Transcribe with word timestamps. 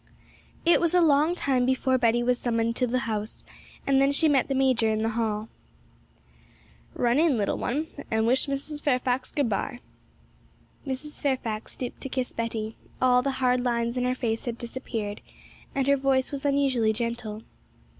It 0.65 0.81
was 0.81 0.95
a 0.95 0.99
long 0.99 1.35
time 1.35 1.63
before 1.63 1.99
Betty 1.99 2.23
was 2.23 2.39
summoned 2.39 2.75
to 2.77 2.87
the 2.87 3.01
house; 3.05 3.45
and 3.85 4.01
then 4.01 4.11
she 4.11 4.27
met 4.27 4.47
the 4.47 4.55
major 4.55 4.89
in 4.89 5.03
the 5.03 5.09
hall. 5.13 5.47
'Run 6.95 7.19
in, 7.19 7.37
little 7.37 7.59
one, 7.59 7.85
and 8.09 8.25
wish 8.25 8.47
Mrs. 8.47 8.81
Fairfax 8.81 9.31
good 9.31 9.47
bye.' 9.47 9.79
Mrs. 10.87 11.21
Fairfax 11.21 11.73
stooped 11.73 12.01
to 12.01 12.09
kiss 12.09 12.31
Betty; 12.31 12.77
all 12.99 13.21
the 13.21 13.29
hard 13.37 13.61
lines 13.63 13.95
in 13.95 14.03
her 14.05 14.15
face 14.15 14.45
had 14.45 14.57
disappeared, 14.57 15.21
and 15.75 15.85
her 15.85 15.97
voice 15.97 16.31
was 16.31 16.45
unusually 16.45 16.93
gentle. 16.93 17.43